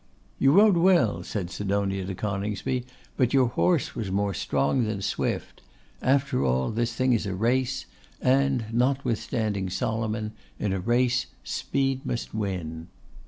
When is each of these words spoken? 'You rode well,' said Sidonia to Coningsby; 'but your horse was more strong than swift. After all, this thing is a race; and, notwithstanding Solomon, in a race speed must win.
'You 0.39 0.51
rode 0.53 0.77
well,' 0.77 1.21
said 1.21 1.51
Sidonia 1.51 2.05
to 2.05 2.15
Coningsby; 2.15 2.87
'but 3.17 3.35
your 3.35 3.49
horse 3.49 3.93
was 3.93 4.09
more 4.09 4.33
strong 4.33 4.83
than 4.85 4.99
swift. 5.03 5.61
After 6.01 6.43
all, 6.43 6.71
this 6.71 6.95
thing 6.95 7.13
is 7.13 7.27
a 7.27 7.35
race; 7.35 7.85
and, 8.19 8.65
notwithstanding 8.73 9.69
Solomon, 9.69 10.31
in 10.57 10.73
a 10.73 10.79
race 10.79 11.27
speed 11.43 12.03
must 12.03 12.33
win. 12.33 12.87